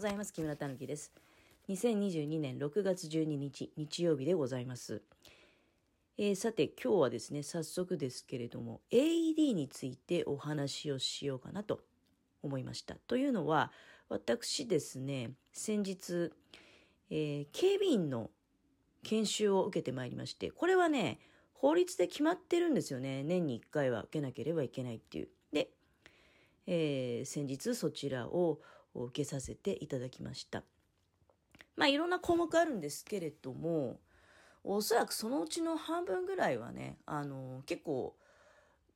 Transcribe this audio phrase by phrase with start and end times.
[0.00, 0.32] ございます。
[0.32, 1.12] 木村たぬきです。
[1.68, 5.02] 2022年6月12日、日曜日でございます。
[6.16, 11.82] えーさて、今日はですね、早速ですけれども、AED についてお話をしようかなと
[12.42, 12.94] 思いました。
[13.08, 13.72] というのは、
[14.08, 16.32] 私ですね、先日、
[17.10, 18.30] えー警備員の
[19.02, 21.18] 研修を受けてまいりまして、これはね、
[21.52, 23.22] 法律で決まってるんですよね。
[23.22, 25.28] 年に1回は受けなければいけないっていう。
[25.52, 25.68] で、
[26.66, 28.62] えー先日そちらを
[28.94, 30.62] を受けさせていただきました。
[31.76, 34.00] まあいろんな項目あるんですけれども、
[34.64, 38.16] おそらくそのうちの半分ぐらいはね、あの、結構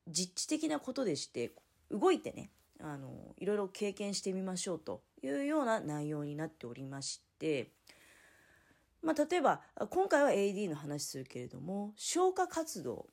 [0.09, 1.53] 実地的なことでして、
[1.91, 2.51] 動いてね、
[2.81, 7.71] あの、いろいろ経験してみましょうというような内容になっておりまして、
[9.03, 13.07] まあ例えば、今回は AD の話するけれども、消火活動、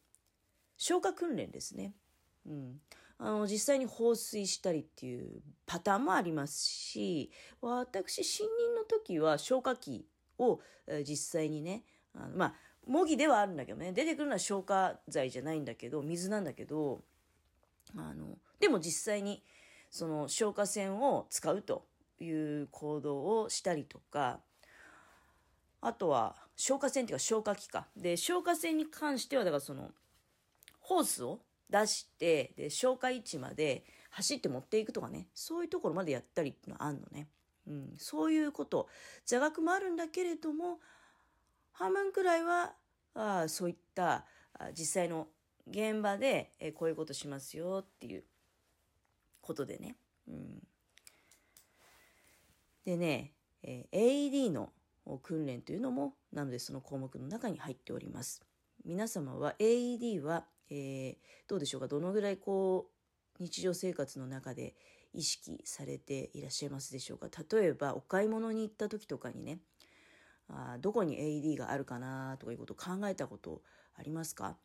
[0.78, 1.94] 消火訓練ですね。
[2.46, 2.82] うん。
[3.22, 7.32] あの、実際に放水したりっていうパターンもありますし、
[7.62, 10.06] 私、新任の時は消火器
[10.40, 12.54] をえ実際にね、あのまあ、
[12.86, 17.04] 模擬ではあるんだけどね、出てくるのは消火剤じゃないんだけど、水なんだけど、
[17.96, 19.44] あの、でも実際に、
[19.90, 21.86] その消火栓を使うと
[22.20, 24.40] いう行動をしたりとか、
[25.82, 27.88] あとは消火栓っていうか消火器か。
[27.96, 29.92] で、消火栓に関しては、だからその、
[30.80, 31.40] ホースを
[31.72, 37.30] 出して、で、消火位置まで走って持っていくとかね、そういうところまでやったりっていうのはあんのね。
[37.68, 38.90] うん、そういうこと、
[39.26, 40.80] 座学もあるんだけれども、
[41.72, 42.74] 半分くらいは、
[43.14, 45.28] あそういったあ実際の
[45.68, 48.24] 現場で、えこういうことしますよっていう
[49.42, 49.96] ことでね。
[50.28, 50.68] うん、
[52.84, 53.34] でね、
[53.64, 54.72] え AED の
[55.24, 58.44] 訓練というのも、なのでその項目の中に入っております。
[58.84, 61.16] 皆様は AED は、えー
[61.48, 61.88] どうでしょうか？
[61.90, 62.88] どのぐらいこ
[63.38, 64.74] う日常生活の中で
[65.14, 67.28] 意識されていらっしゃいますでしょうか？
[67.58, 69.60] 例えばお買い物に行った時とかにね
[70.48, 73.62] あどこに AED があるかなとかいうことを考えたこと
[73.98, 74.56] ありますか？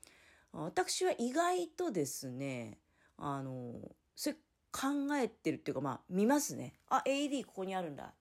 [0.53, 2.79] 私は意外とですね
[3.19, 3.75] あの
[4.15, 4.37] それ
[4.71, 6.75] 考えてるっていうかまあ見ますね。
[6.89, 8.15] あ AED ここにあるんだ。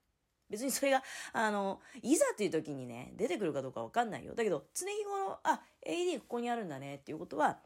[0.50, 4.36] 別にそれがあのいざという時にね出てくるかどうかわかんないよ。
[4.36, 7.58] だけど常日頃あ AED ここにあるんだねっていうことは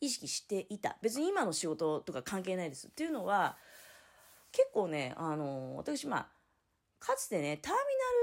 [0.00, 0.96] 意識していた。
[1.02, 2.88] 別に今の仕事とか関係ないです。
[2.88, 3.56] っていうのは
[4.52, 6.28] 結構ねあの私まあ
[6.98, 7.78] かつてねターミ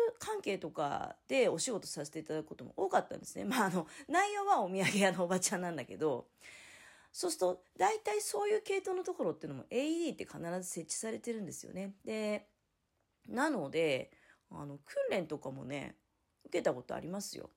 [0.08, 3.46] ナル関係とかでお仕事させていただくことも多かったんですね。
[3.46, 6.28] まああの内容はお土産屋のおばちゃんなんだけど
[7.12, 11.94] そうすると大体そういう系統のところっていうのも AED って必ず設置されてるんですよね。
[12.06, 12.48] で
[13.28, 14.12] なので
[14.52, 15.96] あの訓練とかもね
[16.46, 17.50] 受けたことありますよ。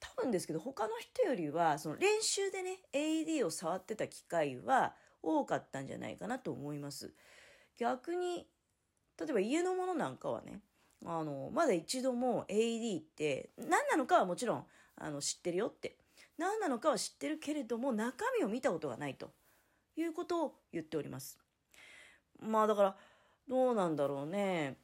[0.00, 7.12] 多分ですけど他の人よりはその練習でね AED を触ってた機会は多かったんじゃないかなと思います。
[7.78, 8.46] 逆に
[9.18, 10.60] 例えば家のものなんかはね
[11.04, 14.66] あのまだ一度も AED って何なのかはもちろん
[14.96, 15.96] あの知ってるよって。
[16.36, 19.32] 何なのかは知ってるけれども中身を見たことがないと。
[20.00, 21.38] いうことを言っております。
[22.40, 22.96] まあだから
[23.48, 24.76] どうなんだろうね。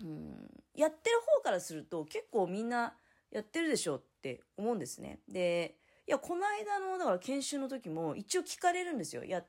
[0.00, 2.94] うんやってる方からすると結構みんな
[3.30, 5.20] やってるでしょって思うんですね。
[5.28, 5.76] で、
[6.06, 9.24] いや、この間の、だから研修の時も一応聞かれるんですよ。
[9.24, 9.46] やっ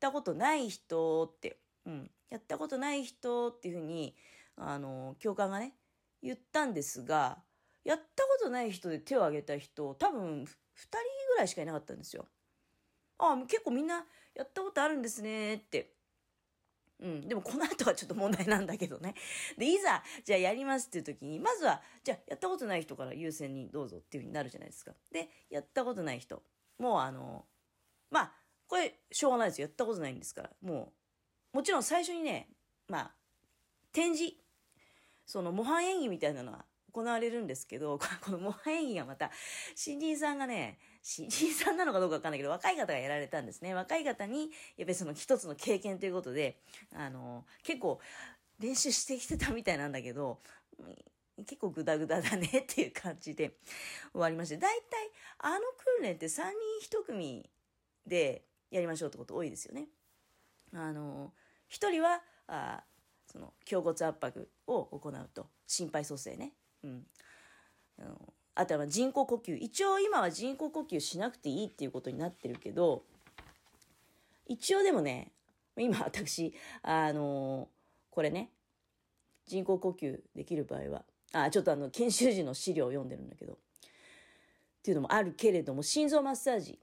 [0.00, 1.58] たことない人って。
[1.86, 2.10] うん。
[2.30, 4.14] やったことない人っていうふうに、
[4.56, 5.74] あの、教官がね、
[6.22, 7.42] 言ったんですが、
[7.84, 10.98] やったことない人で手を挙げた人、多分、2人
[11.30, 12.26] ぐらいしかいなかったんですよ。
[13.18, 15.94] あ結構みんなやったことあるんですねって。
[17.00, 17.28] うん。
[17.28, 19.14] でもこの後はちょっと問題なんだけどね。
[19.58, 24.94] で、いざ、じゃあやりますっていう時に、まずは、じゃあやったことない人から優先にどうぞっていう風になるじゃないですか。
[25.10, 26.42] で、やったことない人。
[26.78, 27.46] もうあの、
[28.10, 28.32] まあ、
[28.66, 29.66] これ、しょうがないですよ。
[29.66, 30.50] やったことないんですから。
[30.62, 30.92] も
[31.52, 32.48] う、もちろん最初にね、
[32.88, 33.14] まあ、
[33.92, 34.34] 展示、
[35.26, 39.30] その模範演技みたいなのは行われるんですけど、この模範演技がまた、
[39.74, 43.74] 新人さんがね、 新人さんなのかどうかわかんないけど、若い方がやられたんですね。
[43.74, 46.58] 若い方に、やっぱりその一つの経験ということで、
[46.94, 48.00] あの、結構
[48.58, 50.40] 練習してきてたみたいなんだけど、
[51.36, 53.58] 結構グダグダだねっていう感じで
[54.12, 56.42] 終わりまして、大体あの訓練って3
[56.80, 57.50] 人1組
[58.06, 59.88] でやりましょうってこと多いですよね。
[60.72, 61.34] あの、
[61.68, 62.82] 1人は、あ
[63.26, 65.50] その、胸骨圧迫を行うと。
[65.66, 66.54] 心肺蘇生ね。
[66.82, 67.06] うん。
[67.98, 69.56] あのあとは人工呼吸。
[69.56, 73.02] 一応今は人工呼吸しなくていいっていうことになってるけど、
[74.46, 75.32] 一応でもね、
[75.76, 77.68] 今私、あの
[78.10, 78.50] これね、
[79.46, 83.56] 人工呼吸できる場合は、あ、ちょっとあの、研修時の資料を読んでるんだけど、っ
[84.82, 86.78] ていうのもあるけれども、心臓マッサージ、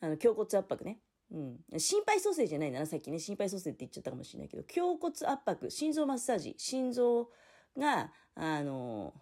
[0.00, 1.00] あの、胸骨圧迫ね、
[1.30, 1.38] う
[1.76, 1.80] ん。
[1.80, 7.30] 心肺蘇生じゃないんだなさっきね、心肺蘇生って言っちゃったかもしれないけど、胸骨圧迫、心臓マッサージ、心臓
[7.76, 9.12] が、あの、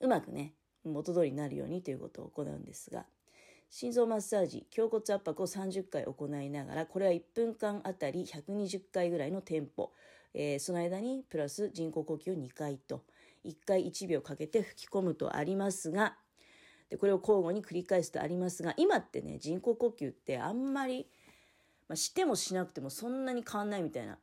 [0.00, 0.54] うまくね、
[0.84, 3.06] 元通りになるようにということを行うんですが、
[3.68, 9.92] 心臓マッサージ、胸骨圧迫を30回行いながら、これは1分間あたり120回ぐらいのテンポ。
[10.32, 13.04] えー、その間にプラス人工呼吸を2回と、
[13.44, 16.16] 1回1秒かけて吹き込むとありますが、
[16.88, 21.08] でこれを交互に繰り返すとありますが、今ってね、人工呼吸ってあんまり、
[21.88, 24.18] まあ、してもしなくてもそんなに変わんないみたいな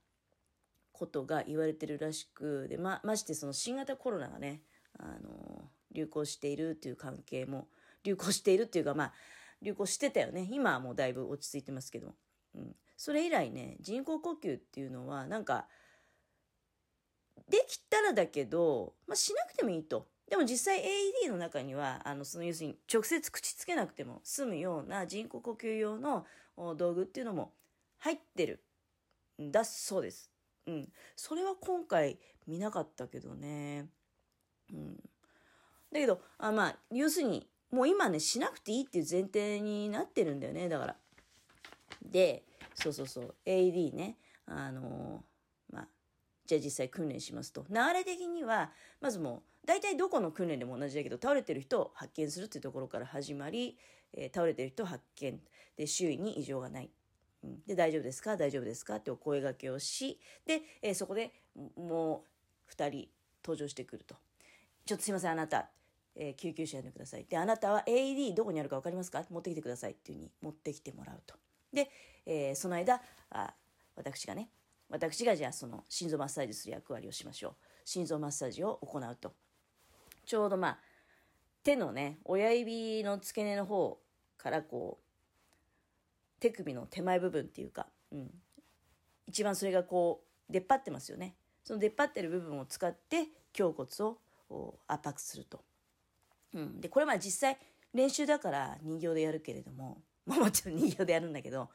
[0.92, 4.62] ことが言われてるらしく、で、ま、ましてその新型コロナがね、
[5.00, 7.67] あの、流行しているという関係も、
[8.03, 9.13] 流行しているっていうか、まあ、
[9.61, 10.47] 流行してたよね。
[10.51, 12.15] 今はもうだいぶ落ち着いてますけど。
[12.55, 12.75] うん。
[12.95, 15.67] それ以来ね、人工呼吸っていうのは、なんか、
[17.49, 20.07] できたらだけど、まあ、しなくてもいいと。
[20.29, 26.25] でも実際 AED の中には、あの、その要するに直接口つけなくても済むような人工呼吸用の
[26.75, 27.53] 道具っていうのも
[27.99, 28.63] 入ってる
[29.41, 30.31] んだそうです。
[30.65, 30.89] うん。
[31.15, 33.87] それは今回見なかったけどね。
[34.73, 34.97] うん。
[35.91, 40.95] だけど、あまあ、要するに、もう今ね、しなくていいっていう前提になってるんだよね、だから。
[42.01, 42.43] で、
[42.75, 45.87] そうそうそう、AED ね、あのー、まあ、
[46.45, 47.65] じゃあ実際訓練しますと。
[47.69, 53.77] 流れ的には、まずもう、大体どこの訓練でも同じだけど、倒れてる人を発見するっていうところから始まり、
[54.13, 55.41] えー、倒れてる人を発見。
[55.75, 56.89] で、周囲に異常がない。
[57.43, 58.37] うん、で、大丈夫ですか？
[58.37, 58.95] 大丈夫ですか？
[58.95, 61.33] ってお声掛けをし、で、えー、そこで
[61.75, 62.23] も
[62.69, 63.09] う2人
[63.43, 64.15] 登場してくると。
[64.85, 65.69] ちょっとすいません、あなた。
[66.19, 67.25] えー、救急車呼んでください。
[67.25, 69.23] で、あなたは AED どこにあるか分かりますか？
[69.29, 71.35] 持ってきてくださいっていうふうに持ってきてもらうと。
[71.71, 71.89] で、
[72.25, 73.53] えー、その間あ、
[73.95, 74.49] 私がね、
[74.89, 77.55] 私がじゃあその心臓マッサージする役割をしましょう。
[77.85, 79.33] 心臓マッサージを行うと。
[80.25, 80.79] ちょうどまあ、
[81.63, 83.99] 手のね、親指の付け根の方
[84.37, 88.31] からこう、手首の手前部分っていうか、うん。
[89.27, 91.35] 一番それがこう、出っ張ってますよね。
[91.63, 93.27] その出っ張ってる部分を使って
[93.57, 93.89] 胸骨
[94.49, 95.61] を圧迫すると。
[96.53, 97.57] うん、でこれまあ実際
[97.94, 101.69] 練習だから人形でやるけれども、 まあ、もちろん人形でやるんだけど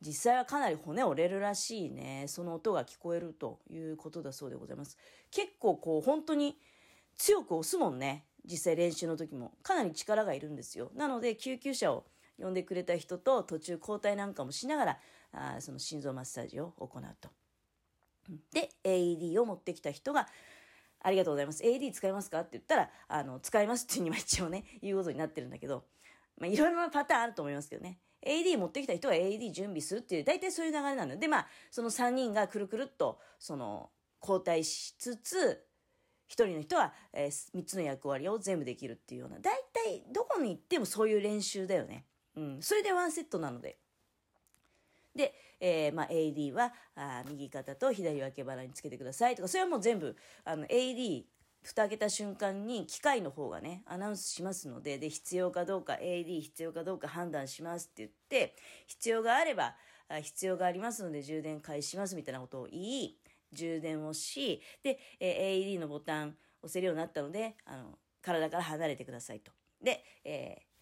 [0.00, 2.26] 実際はかなり骨折れるらしいね。
[2.28, 4.98] その音が聞こえるということだそうでございます。
[5.30, 6.60] 結構こう本当に
[7.16, 8.26] 強く押すもんね。
[8.44, 9.56] 実際練習の時も。
[9.62, 10.90] かなり力がいるんですよ。
[10.94, 12.04] なので救急車を
[12.38, 15.00] 呼んでくれた人と途中交代なんかもしながら
[15.32, 17.30] あその心臓マッサージを行うと。
[18.52, 20.28] で AED を持ってきた人が
[21.04, 21.62] ありがとうございます。
[21.62, 22.40] AD 使いますか？
[22.40, 25.84] って言ったら、あの、使いますっていうには一応ね、 言うことになってるんだけど、
[26.38, 28.00] まあ、いろいろなパターンあると思いますけどね。
[28.22, 33.90] AD 持ってきた人は AD 準備するっていう、大体そういう流れなので、まあ、その3人がくるくるっと、その、
[34.22, 35.66] 交代しつつ、
[36.30, 42.06] 1人の人は、えー、3つの役割を全部できるっていうような、大体どこに行ってもそういう練習だよね。
[42.34, 42.62] うん。
[42.62, 43.78] それでワンセットなので。
[45.14, 51.24] で、えー、まあ、AD はあ右肩と左脇腹につけてくださいとか、それはもう全部、あの、AD、
[51.62, 58.56] 蓋開けた瞬間に機械の方がね、アナウンスしますので、で、必要かどうか、AD 必要かどうか判断しますって言って、
[58.86, 59.74] 必要があれば、
[60.08, 63.18] あ必要がありますので充電開始しますみたいなことを言い、
[63.52, 69.52] 充電をし、で、えー、AED のボタン押せるようになったので、あの、体から離れてくださいと。
[69.82, 70.73] で、えー、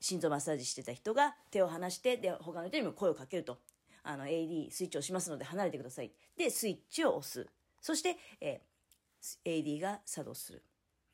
[0.00, 3.58] 心臓マッサージしてた人が手を離して、で、他の人にも声をかけると。
[4.04, 6.12] あの、AD スイッチをしますので離れてください。
[6.36, 7.46] で、スイッチを押す。
[7.80, 10.62] そして、えー、AD が作動する。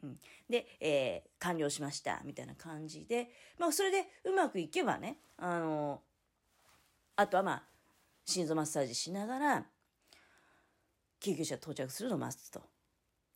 [0.02, 0.18] うん、
[0.49, 2.20] で、えー、完了しました。
[2.25, 6.02] みたいな感じで、まあ、それでうまくいけばね、あの
[7.16, 7.62] あとはまあ、
[8.25, 9.66] 心臓マッサージしながら、
[11.20, 12.62] 救急車到着するのを待つと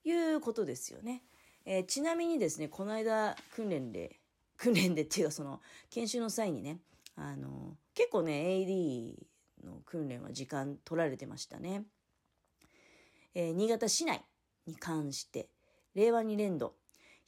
[0.04, 1.22] いうことですよね。
[1.64, 4.17] えー、ちなみにですね、この間訓練で
[4.58, 6.78] 訓練でっていうかその研修の際にね
[7.16, 9.14] あの結構ね AD
[9.64, 11.84] の訓練は時間取られてましたね、
[13.34, 14.22] えー、新潟市内
[14.66, 15.48] に関して
[15.94, 16.74] 令和2年度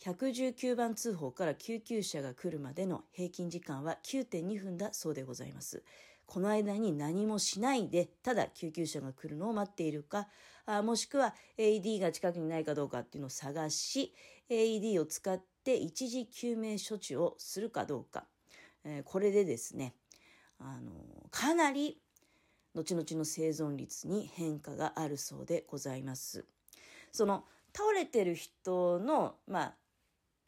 [0.03, 5.83] 119番通報から救急車が来るまでの平均時間は9.2分だそうでございます。
[6.25, 10.29] この間に何もしないで、ただ救急車が来るのを待っているか、
[10.65, 14.15] あもしくは AED が近くにないかどうかっていうのを探し、
[14.49, 18.25] AED を使っって一時救命処置をするかどうか、
[18.85, 19.95] えー、これでですね
[20.59, 20.91] あの
[21.31, 21.99] かなり
[22.75, 26.45] 後々の生存率に変化があるそうでございます。
[27.13, 27.45] その
[27.77, 29.75] 倒れてる人の、まあ、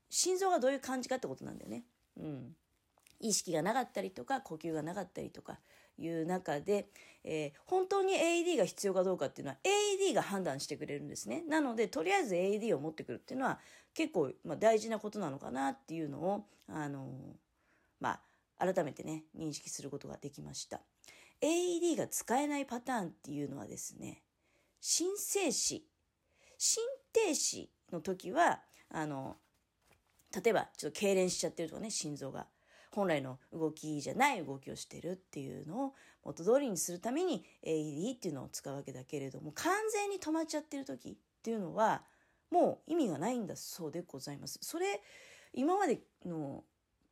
[0.08, 1.84] 心臓がどういう感じかってことなんだよね。
[2.16, 2.56] うん。
[3.20, 5.58] 意識がなかったりとか、呼吸がなかったりとか
[5.98, 6.88] いう中で、
[7.24, 11.44] えー、本当に AED が必要かどうかっていうのは AED が判断してくれるんですね。
[11.48, 13.60] なので、とりあえず AED を持ってくるっていうのは
[13.94, 17.08] 結構、まあ、大事なことなのかなっていうのを、あのー、
[18.00, 18.20] ま
[18.58, 20.80] あ、改めてね、認識することができました。
[21.40, 24.22] AED が使えないパターンっていうのはですね、
[24.80, 25.82] 心静止、
[26.56, 29.36] 心停止の時は、あの、
[30.42, 32.46] 例えばちょっと痙攣しちゃってるとかね、心臓が。
[32.94, 35.94] 本来の動きじゃない動きをしてるっていうのを
[36.24, 42.02] 元通りにするために AED っていうのを使うわけだけれども、完全に止まっちゃってる時っていうのは、
[42.50, 44.58] もう意味がないんだそうでございます。
[44.62, 45.00] それ、
[45.54, 46.64] 今までの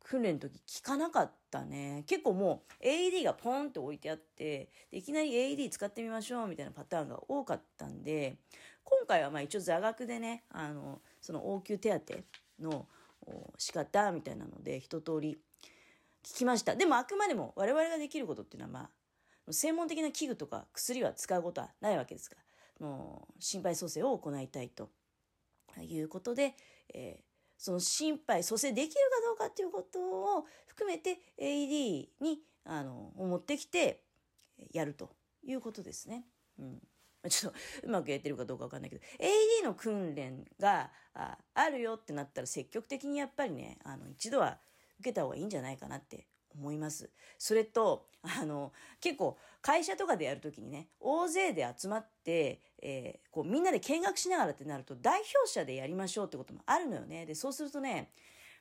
[0.03, 2.03] 訓練の時聞かなかったね。
[2.07, 8.37] 結構もう AED がポンって置いてあってで、いきなり AED 使ってみましょうみたいなパターンが多かったんで、
[8.83, 12.15] 今回はまあ一応座学でね、あの、その応急手当
[12.59, 12.87] の
[13.57, 15.37] 仕方みたいなので一通り
[16.23, 16.75] 聞きました。
[16.75, 18.89] でもあくまでも我々ができることっていうのはま
[19.49, 22.35] あ、専門的な器具とか薬は使うことはないわけですか
[22.79, 24.89] ら、もう心肺蘇生を行いたいと
[25.81, 26.55] いうことで、
[26.93, 34.01] えーその心肺蘇生できるかどうかっていうことを含めて AED にあの持ってきて
[34.73, 35.11] やると
[35.43, 36.25] いうことですね。
[36.57, 36.81] うん
[37.29, 44.59] ちょっとうまくやってるかどうかわかんないけど、AED の訓練がああるよってなったら積極的にやっぱりね、あの、一度は
[44.99, 47.09] 受けた方がいいんじゃないかなって思います。
[47.37, 57.25] それと、あの、結構会社とかでやるときにね、大勢で集まって、えー、こうみんなで見学しながらってなると代表者でやりましょうってこともあるのよね。
[57.25, 58.11] で、そうするとね、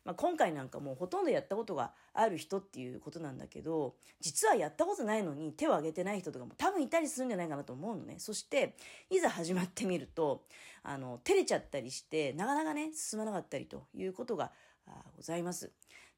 [0.05, 8.17] まあ、今回なんかもうほとんどやったことがある人っていうことなんだけど、実はやったことないのに手を挙げてない人とかも多分いたりするんじゃないかなと思うのね。
[8.19, 8.77] そして、
[9.11, 10.45] いざ始まってみると、
[10.83, 14.53] あの、照れちゃったりして、なかなかね、進まなかったりということが
[15.17, 15.71] ございます。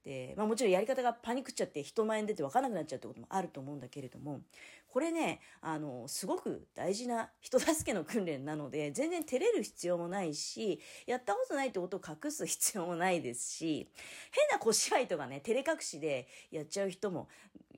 [0.05, 4.41] で、まあもちろんやり方がパニックっちゃって人前に出て分からなくなっちゃうってこともあると思うんだけれども、
[4.89, 13.89] これね、あの、すごく大事な人助けの訓練なので、全然照れる必要もないし、やったことないってことを隠す必要もないですし、
[14.31, 17.29] 変な小芝居とかね、照れ隠しでやっちゃう人も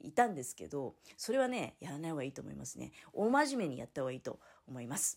[0.02, 2.92] いたんですけど、それはね、やらない方がいいと思いますね。
[3.12, 5.12] 大真面目にやった方がいいと思います。